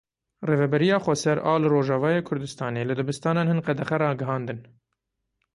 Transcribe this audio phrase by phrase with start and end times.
[0.49, 4.59] Rêveberiya Xweser a li Rojavayê Kurdistanê li dibistanan hin qedexe ragihandin.